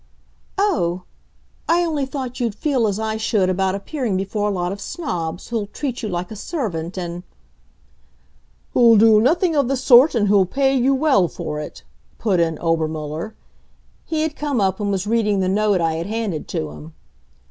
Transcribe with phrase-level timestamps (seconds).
[0.57, 1.03] "Oh!
[1.69, 5.49] I only thought you'd feel as I should about appearing before a lot of snobs,
[5.49, 7.21] who'll treat you like a servant and"
[8.73, 11.83] "Who'll do nothing of the sort and who'll pay you well for it,"
[12.17, 13.35] put in Obermuller.
[14.03, 16.93] He had come up and was reading the note I had handed to him.